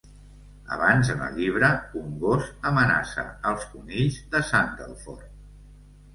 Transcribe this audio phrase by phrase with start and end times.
[0.77, 1.69] Abans en el llibre,
[2.05, 5.31] un gos amenaça els conills de Sandleford.